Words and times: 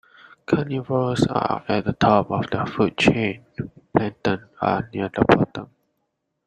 Carnivores 0.47 1.27
are 1.27 1.63
at 1.69 1.85
the 1.85 1.93
top 1.93 2.31
of 2.31 2.49
the 2.49 2.65
food 2.65 2.97
chain; 2.97 3.45
plankton 3.95 4.43
are 4.59 4.89
near 4.91 5.09
the 5.09 5.23
bottom 5.29 5.69